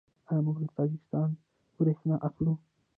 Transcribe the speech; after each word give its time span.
آیا 0.29 0.41
موږ 0.45 0.57
له 0.63 0.69
تاجکستان 0.77 1.29
بریښنا 1.77 2.15
اخلو؟ 2.27 2.53